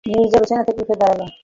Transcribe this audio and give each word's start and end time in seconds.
নীরজা 0.05 0.37
বিছানা 0.41 0.63
ছেড়ে 0.67 0.81
উঠে 0.83 0.95
দাঁড়াল। 1.01 1.21